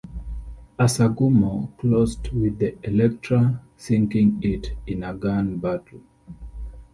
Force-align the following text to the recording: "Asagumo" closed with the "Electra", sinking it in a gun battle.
"Asagumo" 0.79 1.77
closed 1.77 2.29
with 2.29 2.57
the 2.57 2.75
"Electra", 2.81 3.61
sinking 3.77 4.39
it 4.41 4.71
in 4.87 5.03
a 5.03 5.13
gun 5.13 5.59
battle. 5.59 6.01